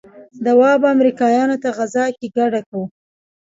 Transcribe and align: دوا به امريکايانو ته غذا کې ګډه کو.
دوا 0.45 0.71
به 0.81 0.87
امريکايانو 0.95 1.61
ته 1.63 1.69
غذا 1.77 2.05
کې 2.17 2.27
ګډه 2.37 2.61
کو. 2.69 2.81